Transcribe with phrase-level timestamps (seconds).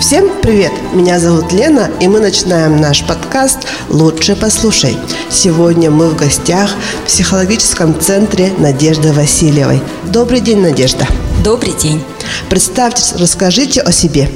[0.00, 0.72] Всем привет!
[0.94, 3.58] Меня зовут Лена, и мы начинаем наш подкаст
[3.90, 4.96] «Лучше послушай».
[5.28, 6.70] Сегодня мы в гостях
[7.02, 9.82] в психологическом центре Надежды Васильевой.
[10.04, 11.06] Добрый день, Надежда.
[11.44, 12.02] Добрый день.
[12.48, 14.30] Представьтесь, расскажите о себе.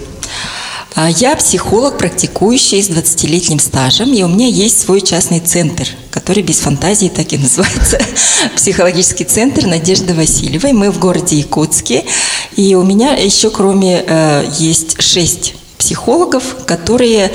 [0.96, 6.44] А, я психолог, практикующий с 20-летним стажем, и у меня есть свой частный центр, который
[6.44, 7.98] без фантазии так и называется
[8.56, 10.72] «Психологический центр Надежды Васильевой».
[10.72, 12.04] Мы в городе Якутске,
[12.54, 17.30] и у меня еще кроме э, есть шесть психологов, которые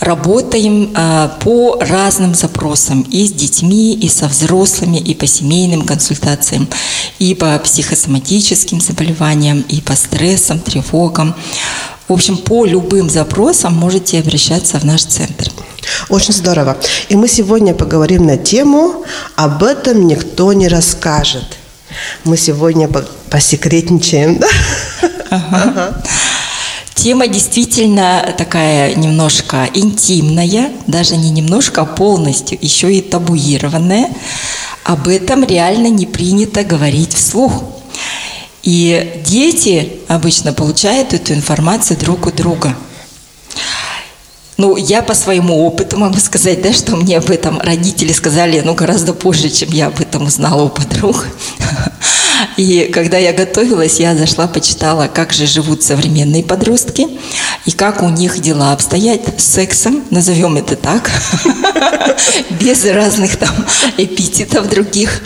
[0.00, 6.68] работаем э, по разным запросам и с детьми, и со взрослыми, и по семейным консультациям,
[7.18, 11.34] и по психосоматическим заболеваниям, и по стрессам, тревогам.
[12.08, 15.50] В общем, по любым запросам можете обращаться в наш центр.
[16.08, 16.76] Очень здорово.
[17.08, 19.04] И мы сегодня поговорим на тему
[19.36, 21.44] «Об этом никто не расскажет».
[22.24, 22.88] Мы сегодня
[23.30, 24.48] посекретничаем, да?
[25.30, 25.62] Ага.
[25.62, 26.02] ага.
[27.00, 34.10] Тема действительно такая немножко интимная, даже не немножко, а полностью, еще и табуированная.
[34.84, 37.64] Об этом реально не принято говорить вслух.
[38.62, 42.76] И дети обычно получают эту информацию друг у друга.
[44.58, 48.74] Ну, я по своему опыту могу сказать, да, что мне об этом родители сказали, ну,
[48.74, 51.24] гораздо позже, чем я об этом узнала у подруг.
[52.56, 57.06] И когда я готовилась, я зашла, почитала, как же живут современные подростки
[57.66, 61.10] и как у них дела обстоят с сексом, назовем это так,
[62.50, 63.54] без разных там
[63.96, 65.22] эпитетов других.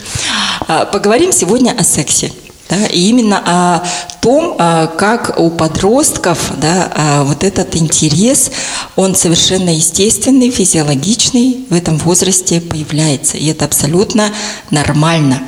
[0.67, 2.31] А, поговорим сегодня о сексе.
[2.67, 3.83] Да, и именно о
[4.21, 8.49] том, а, как у подростков да, а, вот этот интерес,
[8.95, 13.37] он совершенно естественный, физиологичный в этом возрасте появляется.
[13.37, 14.31] И это абсолютно
[14.71, 15.43] нормально.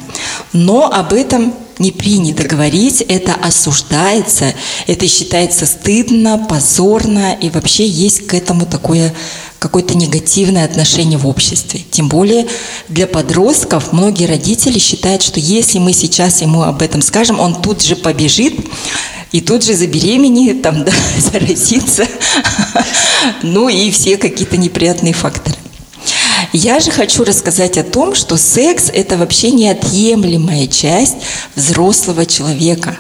[0.54, 4.54] Но об этом не принято говорить, это осуждается,
[4.88, 9.14] это считается стыдно, позорно, и вообще есть к этому такое
[9.60, 11.82] какое-то негативное отношение в обществе.
[11.90, 12.48] Тем более
[12.90, 17.82] для подростков многие родители считают, что если мы сейчас ему об этом скажем, он тут
[17.82, 18.54] же побежит
[19.32, 22.08] и тут же забеременеет, там, да, заразится,
[23.42, 25.58] ну и все какие-то неприятные факторы.
[26.60, 31.18] Я же хочу рассказать о том, что секс– это вообще неотъемлемая часть
[31.56, 32.98] взрослого человека.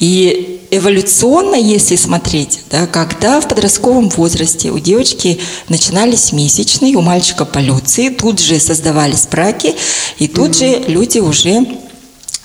[0.00, 5.40] И эволюционно, если смотреть, да, когда в подростковом возрасте у девочки
[5.70, 9.74] начинались месячные, у мальчика полюции, тут же создавались браки,
[10.18, 10.84] и тут mm-hmm.
[10.84, 11.66] же люди уже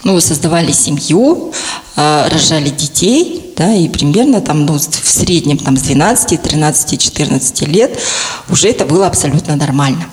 [0.05, 1.51] ну, создавали семью,
[1.97, 7.67] э, рожали детей, да, и примерно там, ну, в среднем там с 12, 13, 14
[7.67, 7.99] лет
[8.47, 10.05] уже это было абсолютно нормально.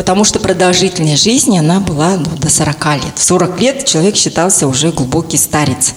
[0.00, 3.12] Потому что продолжительность жизни, она была ну, до 40 лет.
[3.16, 5.92] В 40 лет человек считался уже глубокий старец.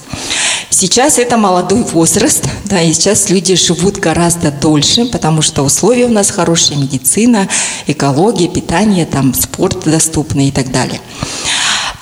[0.69, 6.09] Сейчас это молодой возраст, да, и сейчас люди живут гораздо дольше, потому что условия у
[6.09, 7.47] нас хорошие, медицина,
[7.87, 10.99] экология, питание, там, спорт доступный и так далее.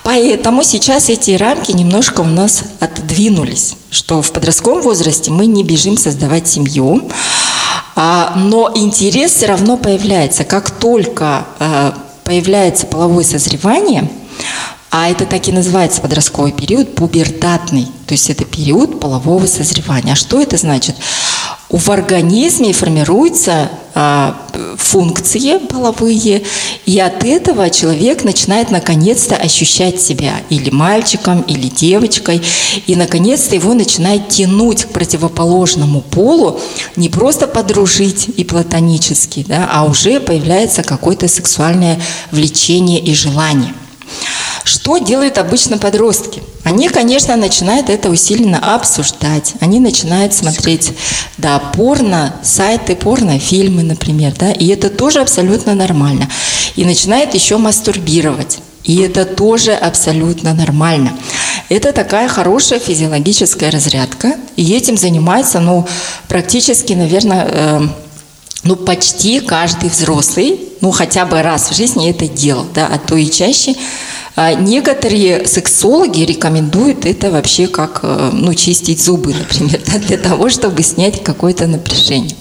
[0.03, 5.97] Поэтому сейчас эти рамки немножко у нас отодвинулись, что в подростковом возрасте мы не бежим
[5.97, 7.11] создавать семью,
[7.95, 10.43] но интерес все равно появляется.
[10.43, 11.93] Как только а,
[12.23, 14.09] появляется половое созревание,
[14.89, 20.13] а это так и называется подростковый период, пубертатный, то есть это период полового созревания.
[20.13, 20.95] А что это значит?
[21.71, 24.35] В организме формируются а,
[24.77, 26.43] функции половые,
[26.85, 32.41] и от этого человек начинает наконец-то ощущать себя или мальчиком, или девочкой,
[32.87, 36.59] и наконец-то его начинает тянуть к противоположному полу,
[36.95, 41.99] не просто подружить и платонически, да, а уже появляется какое-то сексуальное
[42.31, 43.73] влечение и желание.
[44.63, 46.41] Что делают обычно подростки?
[46.63, 49.53] Они, конечно, начинают это усиленно обсуждать.
[49.59, 50.93] Они начинают смотреть,
[51.37, 56.29] да, порно, сайты, порно-фильмы, например, да, и это тоже абсолютно нормально.
[56.75, 58.59] И начинают еще мастурбировать.
[58.83, 61.13] И это тоже абсолютно нормально.
[61.69, 64.35] Это такая хорошая физиологическая разрядка.
[64.55, 65.87] И этим занимается, ну,
[66.27, 67.81] практически, наверное, э,
[68.63, 73.15] ну, почти каждый взрослый, ну, хотя бы раз в жизни это делал, да, а то
[73.15, 73.75] и чаще–
[74.35, 80.49] а некоторые сексологи рекомендуют это вообще как э, ну, чистить зубы, например, да, для того,
[80.49, 82.35] чтобы снять какое-то напряжение.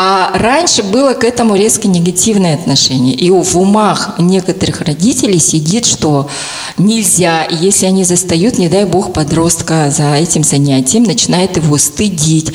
[0.00, 3.14] А раньше было к этому резко негативное отношение.
[3.14, 6.30] И в умах некоторых родителей сидит, что
[6.76, 12.52] нельзя, если они застают, не дай бог, подростка за этим занятием, начинает его стыдить,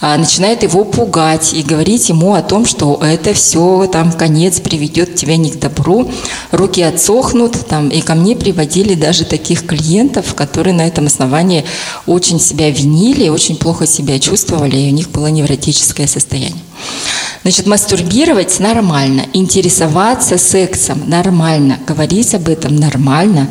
[0.00, 5.16] а, начинает его пугать и говорить ему о том, что это все, там, конец приведет
[5.16, 6.08] тебя не к добру,
[6.52, 11.64] руки отсохнут, там, и ко мне приводили даже таких клиентов, которые на этом основании
[12.06, 16.62] очень себя винили, очень плохо себя чувствовали, и у них было невротическое состояние.
[17.42, 23.50] Значит, мастурбировать нормально, интересоваться сексом нормально, говорить об этом нормально.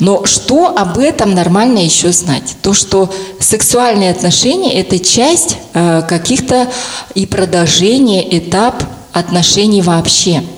[0.00, 2.56] Но что об этом нормально еще знать?
[2.62, 6.68] То, что сексуальные отношения– это часть э, каких-то
[7.14, 8.82] и продолжение, этап
[9.12, 10.42] отношений вообще–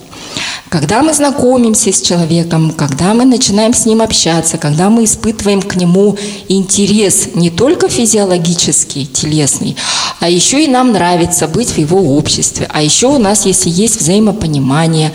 [0.75, 5.77] когда мы знакомимся с человеком, когда мы начинаем с ним общаться, когда мы испытываем к
[5.77, 6.17] нему
[6.49, 9.77] интерес не только физиологический, телесный,
[10.19, 14.01] а еще и нам нравится быть в его обществе, а еще у нас, если есть
[14.01, 15.13] взаимопонимание,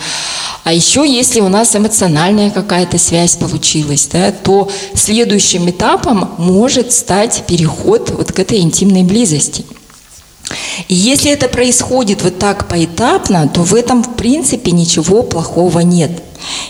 [0.64, 7.44] а еще если у нас эмоциональная какая-то связь получилась, да, то следующим этапом может стать
[7.46, 9.66] переход вот к этой интимной близости–
[10.88, 16.10] и если это происходит вот так поэтапно, то в этом в принципе ничего плохого нет.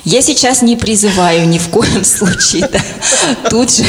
[0.05, 2.69] Я сейчас не призываю ни в коем случае.
[2.73, 2.81] Да.
[3.49, 3.85] Тут же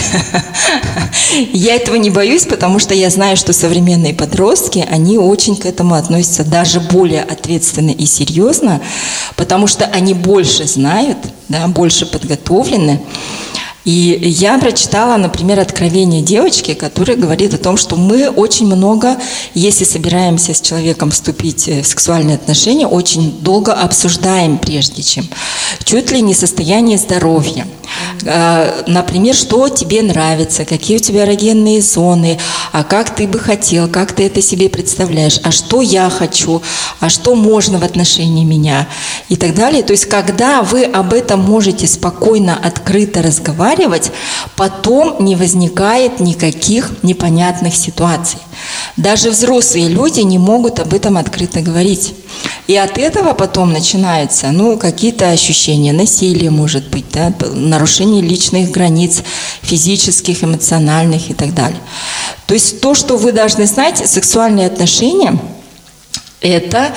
[1.54, 5.96] я этого не боюсь, потому что я знаю, что современные подростки, они очень к этому
[5.96, 8.82] относятся даже более ответственно и серьезно,
[9.36, 11.18] потому что они больше знают,
[11.50, 13.02] да, больше подготовлены.
[13.84, 19.18] И я прочитала, например, откровение девочки, которая говорит о том, что мы очень много,
[19.56, 25.28] если собираемся с человеком вступить в сексуальные отношения, очень долго обсуждаем прежде чем.
[25.84, 27.66] Чуть ли не состояние здоровья.
[28.26, 32.38] А, например, что тебе нравится, какие у тебя эрогенные зоны,
[32.72, 36.62] а как ты бы хотел, как ты это себе представляешь, а что я хочу,
[37.00, 38.88] а что можно в отношении меня
[39.28, 39.82] и так далее.
[39.82, 43.71] То есть, когда вы об этом можете спокойно, открыто разговаривать,
[44.56, 48.40] потом не возникает никаких непонятных ситуаций.
[48.98, 52.14] Даже взрослые люди не могут об этом открыто говорить.
[52.68, 59.24] И от этого потом начинаются, ну, какие-то ощущения насилия, может быть, да, нарушение личных границ,
[59.62, 61.82] физических, эмоциональных и так далее.
[62.48, 65.38] То есть то, что вы должны знать, сексуальные отношения–
[66.42, 66.94] это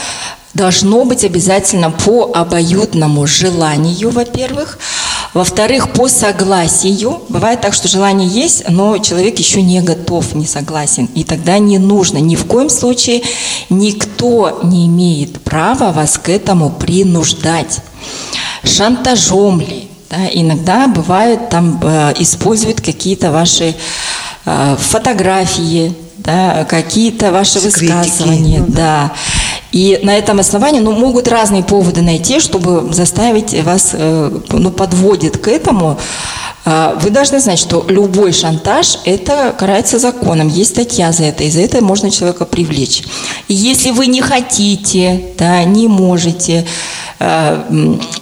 [0.54, 4.78] должно быть обязательно по обоюдному желанию, во-первых,
[5.34, 7.20] во-вторых, по согласию.
[7.28, 11.06] Бывает так, что желание есть, но человек еще не готов, не согласен.
[11.14, 12.19] И тогда не нужно.
[12.19, 13.22] Ни в коем случае
[13.69, 17.81] никто не имеет права вас к этому принуждать.
[18.62, 19.88] Шантажом ли?
[20.08, 23.75] Да, иногда бывает, там э, используют какие-то ваши
[24.44, 27.92] э, фотографии, да, какие-то ваши Скрытики.
[27.92, 28.75] высказывания, ну, да.
[28.75, 29.12] да.
[29.74, 35.38] И на этом основании ну, могут разные поводы найти, чтобы заставить вас, э, ну, подводит
[35.38, 35.98] к этому.
[36.64, 40.46] А, вы должны знать, что любой шантаж– это карается законом.
[40.46, 43.02] Есть статья за это, и за это можно человека привлечь.
[43.48, 46.64] И если вы не хотите, да, не можете,
[47.24, 47.64] Э,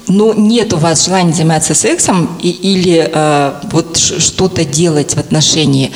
[0.09, 5.91] но нет у вас желания заниматься сексом и, или э, вот что-то делать в отношении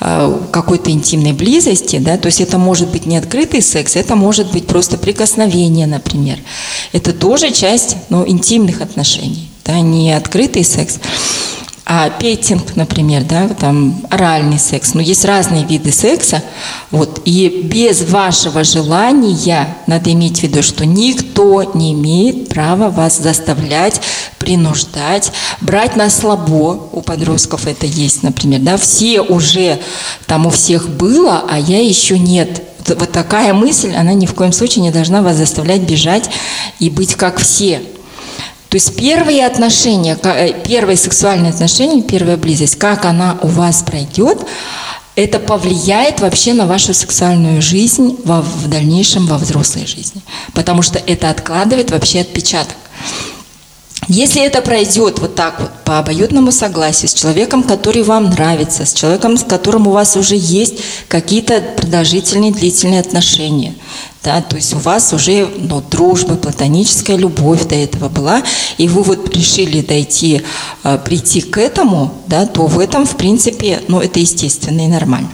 [0.00, 4.52] э, какой-то интимной близости, да, то есть это может быть не открытый секс, это может
[4.52, 6.38] быть просто прикосновение, например.
[6.92, 11.00] Это тоже часть ну, интимных отношений, да, не открытый секс
[11.84, 14.94] а петинг, например, да, там оральный секс.
[14.94, 16.42] Но ну, есть разные виды секса.
[16.92, 23.18] Вот, и без вашего желания надо иметь в виду, что никто не имеет права вас
[23.18, 24.00] заставлять,
[24.38, 26.88] принуждать, брать на слабо.
[26.92, 28.60] У подростков это есть, например.
[28.60, 29.80] Да, все уже
[30.26, 32.62] там у всех было, а я еще нет.
[32.86, 36.30] Вот такая мысль, она ни в коем случае не должна вас заставлять бежать
[36.78, 37.82] и быть как все.
[38.72, 44.38] То есть первые отношения, э, первые сексуальные отношения, первая близость, как она у вас пройдет,
[45.14, 50.22] это повлияет вообще на вашу сексуальную жизнь во, в дальнейшем во взрослой жизни.
[50.54, 52.76] Потому что это откладывает вообще отпечаток.
[54.14, 58.92] Если это пройдет вот так вот, по обоюдному согласию, с человеком, который вам нравится, с
[58.92, 60.74] человеком, с которым у вас уже есть
[61.08, 63.74] какие-то продолжительные, длительные отношения,
[64.22, 68.42] да, то есть у вас уже ну, дружба, платоническая любовь до этого была,
[68.76, 70.42] и вы вот решили дойти,
[70.84, 75.30] э, прийти к этому, да, то в этом, в принципе, ну, это естественно и нормально.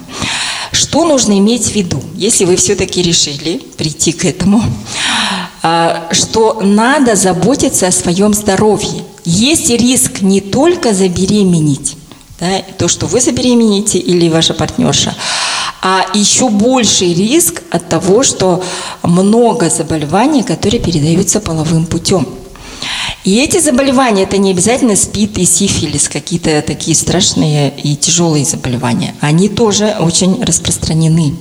[0.70, 4.62] Что нужно иметь в виду, если вы все-таки решили прийти к этому,
[5.60, 9.04] что надо заботиться о своем здоровье.
[9.24, 11.96] Есть риск не только забеременеть,
[12.40, 15.14] да, то, что вы забеременеете или ваша партнерша,
[15.82, 18.62] а еще больший риск от того, что
[19.02, 22.26] много заболеваний, которые передаются половым путем.
[23.28, 29.14] И эти заболевания, это не обязательно СПИД и сифилис, какие-то такие страшные и тяжелые заболевания.
[29.20, 31.34] Они тоже очень распространены.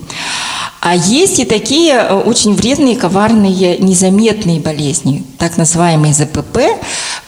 [0.82, 6.60] А есть и такие э, очень вредные, коварные, незаметные болезни, так называемые ЗПП,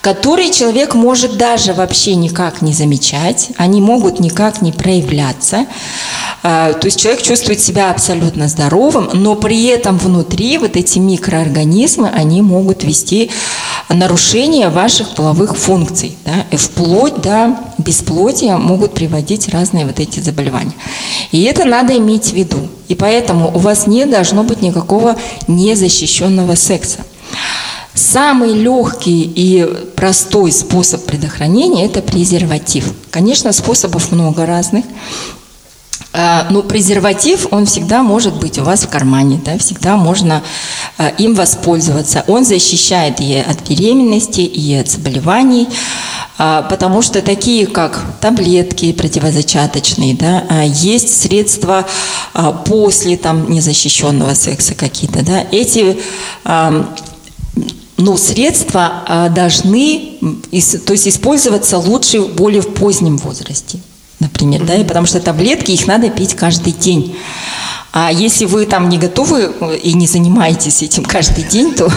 [0.02, 5.64] которые человек может даже вообще никак не замечать, они могут никак не проявляться.
[6.42, 12.08] А, то есть человек чувствует себя абсолютно здоровым, но при этом внутри вот эти микроорганизмы,
[12.08, 13.30] они могут вести
[13.88, 16.16] нарушение ваших половых функций.
[16.24, 20.74] Да, и вплоть до бесплодия могут приводить разные вот эти заболевания.
[21.30, 22.68] И это надо иметь в виду.
[22.88, 25.16] И поэтому у вас не должно быть никакого
[25.46, 27.00] незащищенного секса.
[27.92, 32.94] Самый легкий и простой способ предохранения– это презерватив.
[33.10, 34.84] Конечно, способов много разных.
[36.12, 40.42] А, но презерватив, он всегда может быть у вас в кармане, да, всегда можно
[40.98, 42.24] а, им воспользоваться.
[42.26, 45.68] Он защищает и от беременности, и от заболеваний,
[46.36, 51.86] а, потому что такие, как таблетки противозачаточные, да, есть средства
[52.66, 55.24] после там, незащищенного секса какие-то.
[55.24, 55.98] Да, эти
[57.96, 60.18] но средства должны
[60.86, 63.78] то есть использоваться лучше более в позднем возрасте
[64.20, 67.16] например, да, и потому что таблетки, их надо пить каждый день.
[67.92, 71.90] А если вы там не готовы э, и не занимаетесь этим каждый день, то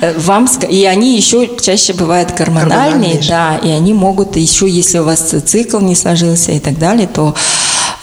[0.00, 4.98] э, вам и они еще чаще бывают гормональные, гормональные да, и они могут еще, если
[4.98, 7.34] у вас цикл не сложился и так далее, то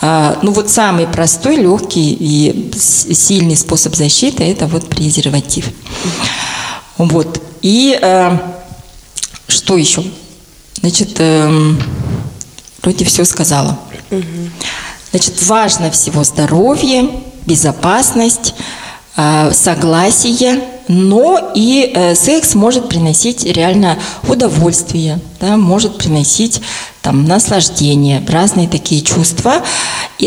[0.02, 5.66] а, ну вот самый простой, легкий и сильный способ защиты это вот презерватив.
[7.00, 8.38] Вот и э,
[9.48, 10.04] что еще?
[10.82, 11.20] Значит.
[12.86, 13.78] Э, Вроде все сказала.
[15.12, 17.10] Значит, важно всего здоровье,
[17.46, 18.54] безопасность,
[19.16, 26.62] а, согласие, но и э, секс может приносить реально удовольствие, да, может приносить
[27.06, 29.62] там, наслаждение, разные такие чувства.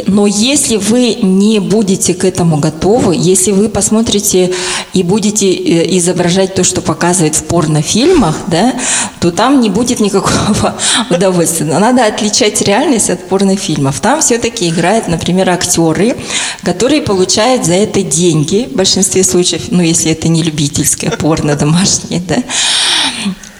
[0.06, 4.54] Но если вы не будете к этому готовы, если вы посмотрите
[4.92, 8.74] и будете э, изображать то, что показывает в порнофильмах, да,
[9.20, 10.76] то там не будет никакого
[11.10, 11.66] удовольствия.
[11.66, 13.98] Но надо отличать реальность от порнофильмов.
[13.98, 16.16] Там все-таки играют, например, актеры,
[16.62, 22.20] которые получают за это деньги в большинстве случаев, ну, если это не любительское порно домашнее,
[22.20, 22.36] да,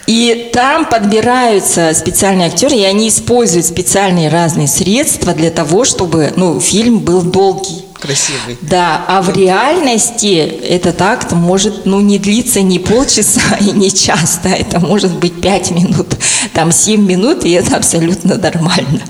[0.09, 6.59] и там подбираются специальные актеры, и они используют специальные разные средства для того, чтобы ну,
[6.59, 7.85] фильм был долгий.
[7.93, 8.57] Красивый.
[8.61, 14.39] Да, а в реальности этот акт может ну, не длиться ни полчаса и не час,
[14.43, 16.07] да, это может быть пять минут,
[16.55, 19.01] там семь минут, и это абсолютно нормально.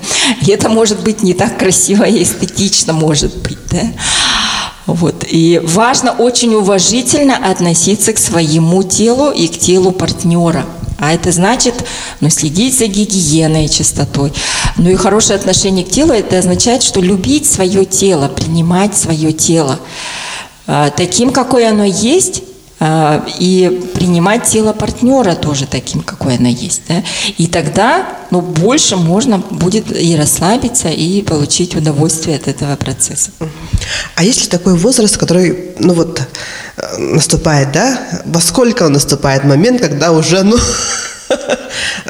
[0.42, 3.90] И это может быть не так красиво и эстетично, может быть, да.
[4.84, 5.24] Вот.
[5.30, 10.66] И важно очень уважительно относиться к своему телу и к телу партнера.
[11.00, 11.74] А это значит
[12.20, 14.32] ну, следить за гигиеной и чистотой.
[14.76, 19.80] Ну и хорошее отношение к телу, это означает, что любить свое тело, принимать свое тело
[20.66, 22.44] а, таким, какое оно есть,
[22.82, 26.82] и принимать тело партнера тоже таким, какое оно есть.
[26.88, 27.02] Да?
[27.36, 33.32] И тогда ну, больше можно будет и расслабиться, и получить удовольствие от этого процесса.
[34.14, 36.22] А есть ли такой возраст, который, ну вот,
[36.76, 38.00] э, наступает, да?
[38.24, 40.56] Во сколько он наступает момент, когда уже, ну...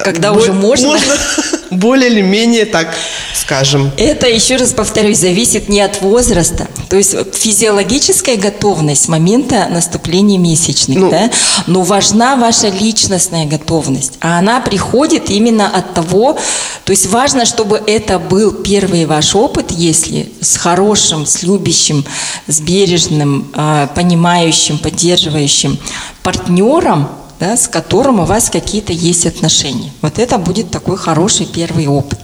[0.05, 0.89] Когда уже можно?
[0.89, 2.95] Можно более или менее так
[3.35, 3.91] скажем.
[3.97, 6.69] Это, еще раз повторюсь, зависит не от возраста.
[6.89, 11.31] То есть физиологическая готовность момента наступления месячных, ну, да?
[11.67, 14.15] но важна ваша личностная готовность.
[14.21, 16.39] А она приходит именно от того,
[16.85, 22.05] то есть важно, чтобы это был первый ваш опыт, если с хорошим, с любящим,
[22.47, 25.79] с бережным, а, понимающим, поддерживающим
[26.23, 27.09] партнером,
[27.41, 29.91] да, с которым у вас какие-то есть отношения.
[30.03, 32.21] Вот это будет такой хороший первый опыт.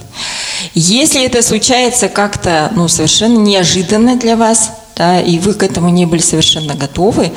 [0.74, 6.04] Если это случается как-то ну, совершенно неожиданно для вас, да, и вы к этому не
[6.04, 7.32] были совершенно готовы,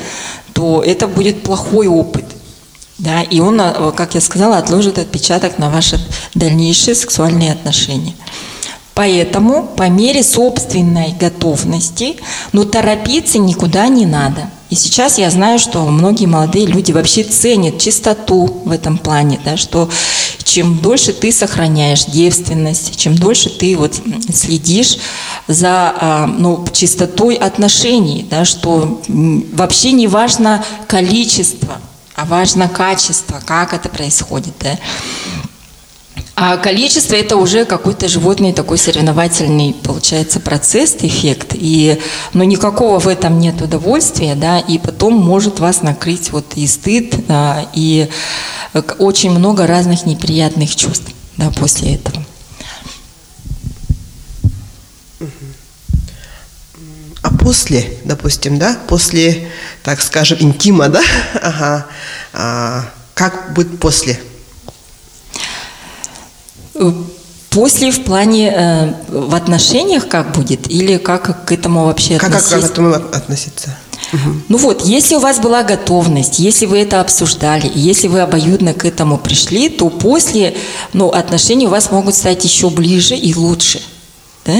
[0.53, 2.25] то это будет плохой опыт.
[2.97, 5.97] Да, и он, э, как я сказала, отложит отпечаток на ваши
[6.35, 8.13] дальнейшие сексуальные отношения.
[8.93, 12.17] Поэтому по мере собственной готовности,
[12.51, 14.49] но торопиться никуда не надо.
[14.69, 19.57] И сейчас я знаю, что многие молодые люди вообще ценят чистоту в этом плане, да,
[19.57, 19.89] что
[20.43, 23.99] чем дольше ты сохраняешь девственность, чем дольше ты вот
[24.31, 24.97] следишь
[25.47, 31.79] за а, ну, чистотой отношений, да, что вообще не важно количество,
[32.15, 34.53] а важно качество, как это происходит.
[34.59, 34.77] Да.
[36.41, 41.47] А количество это уже какой-то животный такой соревновательный, получается, процесс, эффект.
[41.53, 41.99] И,
[42.31, 47.27] но никакого в этом нет удовольствия, да, и потом может вас накрыть вот и стыд,
[47.27, 48.07] да, и
[48.99, 52.23] очень много разных неприятных чувств, да, после этого.
[57.21, 59.49] А после, допустим, да, после,
[59.83, 61.01] так скажем, интима, да,
[61.41, 61.87] ага,
[62.31, 64.17] а, как будет после?
[67.49, 72.55] После в плане э, в отношениях как будет или как к этому вообще как, относиться?
[72.55, 73.75] Как, к этому относиться?
[74.13, 74.33] Угу.
[74.49, 78.85] Ну вот, если у вас была готовность, если вы это обсуждали, если вы обоюдно к
[78.85, 80.55] этому пришли, то после
[80.93, 83.81] ну, отношения у вас могут стать еще ближе и лучше.
[84.45, 84.53] Да?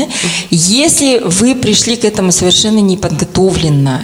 [0.49, 4.03] Если вы пришли к этому совершенно неподготовленно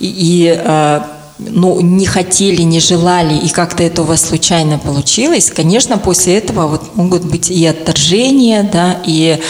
[0.00, 1.00] и, и э,
[1.38, 6.68] ну, не хотели, не желали, и как-то это у вас случайно получилось, конечно, после этого
[6.68, 9.40] вот могут быть и отторжения, да, и,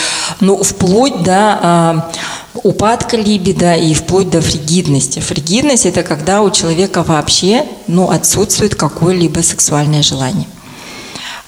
[0.41, 2.12] ну, вплоть до а,
[2.55, 5.19] упадка либидо и вплоть до фригидности.
[5.19, 10.47] Фригидность– это когда у человека вообще, ну, отсутствует какое-либо сексуальное желание.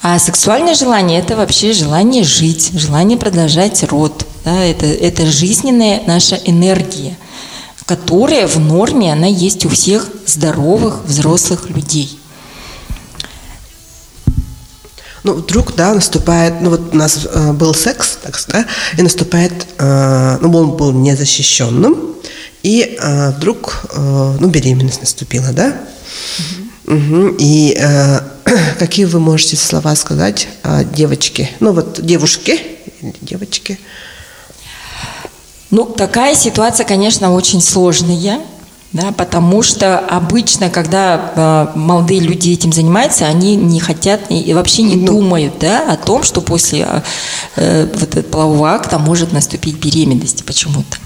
[0.02, 6.36] А сексуальное желание– это вообще желание жить, желание продолжать род, да, это, это жизненная наша
[6.44, 7.16] энергия–
[7.86, 12.18] которая в норме, она есть у всех здоровых взрослых людей.
[15.22, 18.66] Ну, вдруг, да, наступает, ну вот у нас э, был секс, так сказать,
[18.96, 22.14] и наступает, э, ну, он был незащищенным,
[22.62, 25.76] и э, вдруг, э, ну, беременность наступила, да?
[26.38, 26.66] Угу.
[26.86, 27.36] Угу.
[27.38, 28.20] И э,
[28.78, 32.60] какие вы можете слова сказать э, девочке, ну вот девушке,
[33.20, 33.78] девочке,
[35.70, 38.40] ну, такая ситуация, конечно, очень сложная,
[38.92, 41.32] да, потому что обычно, когда
[41.74, 45.06] э, молодые люди этим занимаются, они не хотят и вообще не ну.
[45.06, 46.86] думают да, о том, что после
[47.56, 50.96] э, вот этого полового акта может наступить беременность почему-то.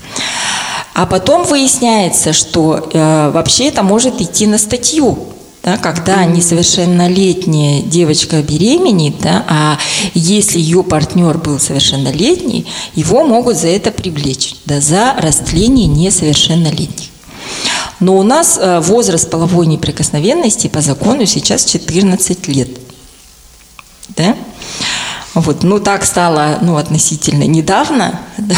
[0.95, 5.31] А потом выясняется, что э, вообще это может идти на статью
[5.62, 9.79] да, когда несовершеннолетняя девочка беременеет, да, а
[10.14, 17.09] если ее партнер был совершеннолетний, его могут за это привлечь, да, за растление несовершеннолетних.
[18.00, 22.69] Но у нас э, возраст половой неприкосновенности по закону сейчас 14 лет.
[24.17, 24.35] Да?
[25.35, 28.19] Вот, ну так стало ну, относительно недавно.
[28.38, 28.55] Да?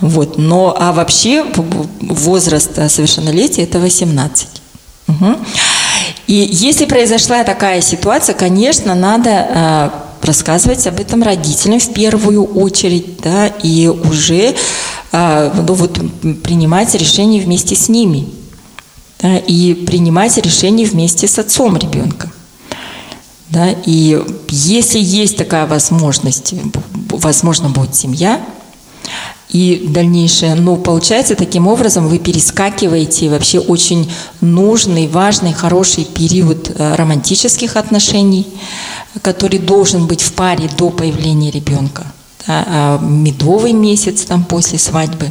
[0.00, 1.44] Вот, но, а вообще
[2.00, 4.48] возраст совершеннолетия это 18.
[5.08, 5.36] Угу.
[6.26, 9.90] И если произошла такая ситуация, конечно, надо э,
[10.22, 14.54] рассказывать об этом родителям в первую очередь, да, и уже
[15.12, 15.98] э, ну, вот,
[16.42, 18.28] принимать решения вместе с ними,
[19.20, 22.30] да, и принимать решения вместе с отцом ребенка.
[23.48, 26.54] Да, и если есть такая возможность,
[27.10, 28.40] возможно, будет семья,
[29.52, 30.54] и дальнейшее.
[30.54, 34.10] Но получается, таким образом вы перескакиваете вообще очень
[34.40, 38.46] нужный, важный, хороший период э, романтических отношений,
[39.20, 42.06] который должен быть в паре до появления ребенка.
[42.44, 45.30] Да, а медовый месяц там после свадьбы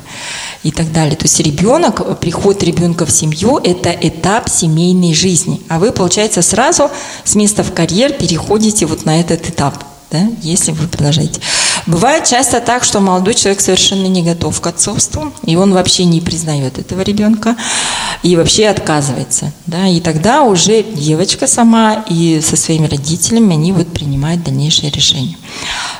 [0.63, 1.17] и так далее.
[1.17, 5.61] То есть ребенок, приход ребенка в семью– это этап семейной жизни.
[5.67, 6.89] А вы, получается, сразу
[7.25, 11.39] с места в карьер переходите вот на этот этап, да, если вы продолжаете.
[11.87, 16.21] Бывает часто так, что молодой человек совершенно не готов к отцовству, и он вообще не
[16.21, 17.55] признает этого ребенка
[18.21, 19.51] и вообще отказывается.
[19.65, 19.87] Да?
[19.87, 25.37] И тогда уже девочка сама и со своими родителями, они вот принимают дальнейшее решение.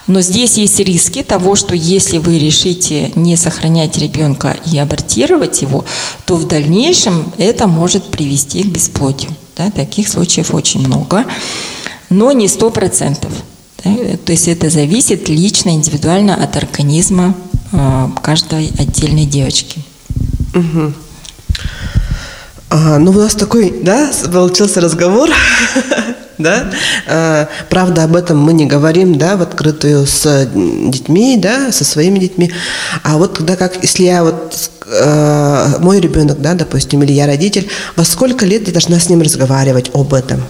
[0.07, 5.85] Но здесь есть риски того, что если вы решите не сохранять ребенка и абортировать его,
[6.25, 9.31] то в дальнейшем это может привести к бесплодию.
[9.55, 9.71] Да?
[9.71, 11.25] Таких случаев очень много,
[12.09, 13.31] но не сто процентов.
[13.83, 17.35] То есть это зависит лично, индивидуально от организма
[17.71, 19.79] э, каждой отдельной девочки.
[20.53, 20.93] Угу.
[22.69, 25.29] А, ну, у нас такой, да, получился разговор,
[26.37, 26.71] да.
[27.07, 32.19] А, правда, об этом мы не говорим, да, в открытую с детьми, да, со своими
[32.19, 32.51] детьми.
[33.03, 37.67] А вот когда как, если я вот э, мой ребенок, да, допустим, или я родитель,
[37.95, 40.41] во сколько лет я должна с ним разговаривать об этом?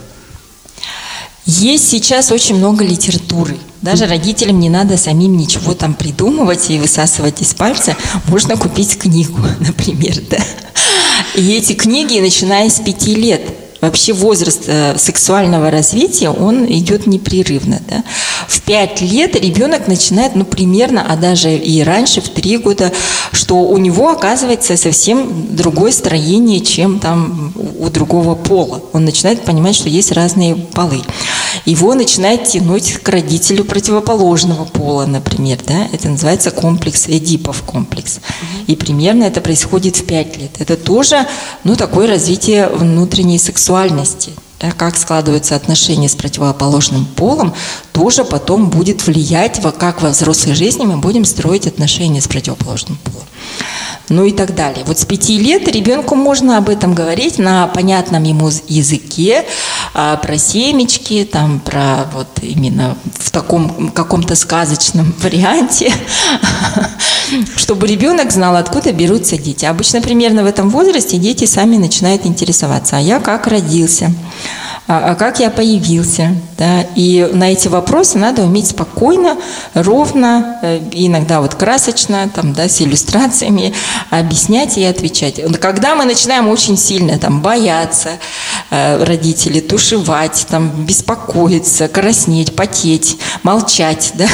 [1.46, 3.58] Есть сейчас очень много литературы.
[3.82, 7.96] Даже родителям не надо самим ничего там придумывать и высасывать из пальца.
[8.28, 10.38] Можно купить книгу, например, да.
[11.36, 13.42] И эти книги, начиная с пяти лет,
[13.82, 17.82] вообще возраст э, сексуального развития, он идет непрерывно.
[17.90, 18.04] Да?
[18.48, 22.92] В пять лет ребенок начинает, ну, примерно, а даже и раньше, в три года,
[23.52, 28.82] что у него оказывается совсем другое строение, чем там у другого пола.
[28.94, 31.02] Он начинает понимать, что есть разные полы.
[31.66, 35.60] его начинает тянуть к родителю противоположного пола, например.
[35.68, 35.86] Да?
[35.92, 38.22] Это называется комплекс Эдипов комплекс.
[38.68, 40.52] И примерно это происходит в 5 лет.
[40.60, 41.28] Это тоже
[41.66, 47.54] ну, такое развитие внутренней сексуальности да, как складываются отношения с противоположным полом,
[47.94, 53.26] тоже потом будет влиять, как во взрослой жизни мы будем строить отношения с противоположным полом.
[54.10, 54.84] Ну и так далее.
[54.86, 59.46] Вот с пяти лет ребенку можно об этом говорить на понятном ему языке,
[59.94, 65.94] а, про семечки, там, про вот именно в таком каком-то сказочном варианте,
[67.56, 69.64] чтобы ребенок знал, откуда берутся дети.
[69.64, 74.14] Обычно примерно в этом возрасте дети сами начинают интересоваться, а я как родился,
[74.88, 76.36] а, а как я появился.
[76.58, 76.82] Да?
[76.96, 79.38] И на эти вопросы надо уметь спокойно,
[79.74, 83.74] ровно, э, иногда вот красочно, там, да, с иллюстрациями
[84.10, 85.42] объяснять и отвечать.
[85.60, 88.10] Когда мы начинаем очень сильно там, бояться
[88.70, 94.28] э, родителей, тушевать, там, беспокоиться, краснеть, потеть, молчать, да,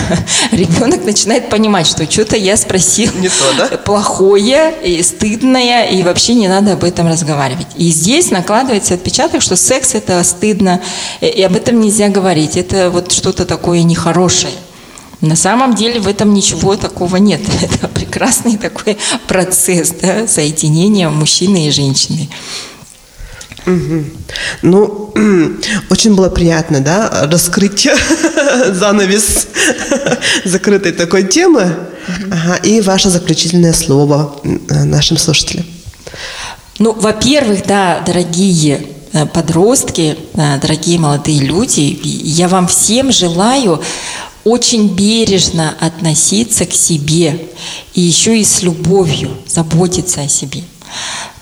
[0.52, 3.78] ребенок начинает понимать, что что-то я спросил не то, да?
[3.86, 7.68] плохое, и стыдное, и вообще не надо об этом разговаривать.
[7.76, 10.82] И здесь накладывается отпечаток, что секс это стыд стыдно,
[11.22, 12.58] и об этом нельзя говорить.
[12.58, 14.54] Это вот что-то такое нехорошее.
[15.20, 17.42] На самом деле в этом ничего такого нет.
[17.62, 22.30] Это прекрасный такой процесс да, соединения мужчины и женщины.
[23.66, 24.04] Угу.
[24.62, 25.14] Ну,
[25.90, 27.90] очень было приятно, да, раскрыть
[28.72, 29.48] занавес
[30.46, 31.64] закрытой такой темы.
[31.64, 32.32] Угу.
[32.32, 34.36] Ага, и ваше заключительное слово
[34.70, 35.66] нашим слушателям.
[36.80, 38.97] Ну, во-первых, да, дорогие Э,
[39.34, 43.82] подростки, э, дорогие молодые люди, я вам всем желаю
[44.44, 47.48] очень бережно относиться к себе
[47.94, 50.64] и еще и с любовью заботиться о себе.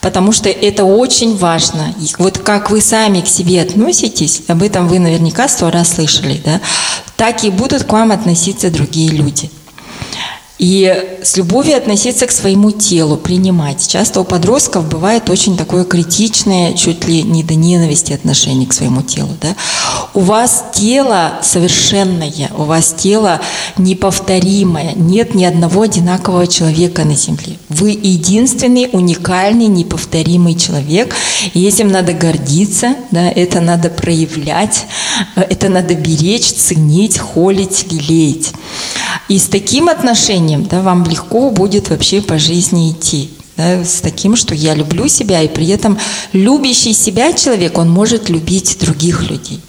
[0.01, 1.93] Потому что это очень важно.
[1.99, 6.41] И вот как вы сами к себе относитесь, об этом вы наверняка сто раз слышали,
[6.43, 6.62] да,
[7.15, 9.49] так и будут к вам относиться другие люди.
[10.58, 13.86] И с любовью относиться к своему телу, принимать.
[13.86, 19.02] Часто у подростков бывает очень такое критичное, чуть ли не до ненависти отношение к своему
[19.02, 19.36] телу.
[19.41, 19.56] Да?
[20.13, 23.41] У вас тело совершенное, у вас тело
[23.78, 24.94] неповторимое.
[24.96, 27.58] Нет ни одного одинакового человека на Земле.
[27.68, 31.13] Вы единственный, уникальный, неповторимый человек.
[31.54, 33.30] И этим надо гордиться, да?
[33.30, 34.86] это надо проявлять,
[35.36, 38.54] это надо беречь, ценить, холить, лелеять.
[39.28, 43.29] И с таким отношением да, вам легко будет вообще по жизни идти.
[43.58, 45.97] Да, с таким, что я люблю себя, и при этом
[46.34, 49.62] любящий себя человек, он может любить других людей.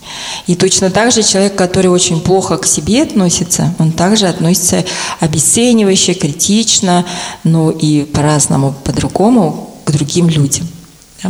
[0.49, 4.85] И точно так же человек, который очень плохо к себе относится, он также относится
[5.21, 7.05] обесценивающе, критично,
[7.45, 10.67] ну и по-разному, по-другому к другим людям.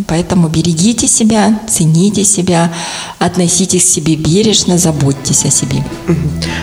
[0.06, 2.72] Поэтому берегите себя, цените себя,
[3.18, 5.84] относитесь к себе бережно, заботьтесь о себе.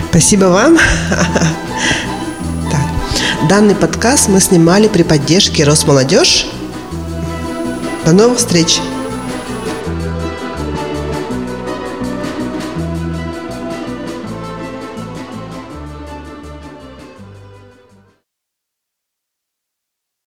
[0.10, 0.78] Спасибо вам.
[3.50, 6.48] Данный подкаст мы снимали при поддержке Росмолодежь.
[8.06, 8.80] До новых встреч!